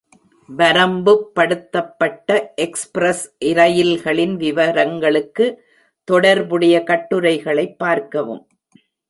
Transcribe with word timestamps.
வரம்புப்படுத்தப்பட்ட 0.57 2.47
express 2.55 3.35
இரயில்களின் 3.45 4.35
விவரங்களுக்கு, 4.35 5.63
தொடர்புடைய 6.03 6.83
கட்டுரைகளைப் 6.83 7.77
பார்க்கவும். 7.77 8.47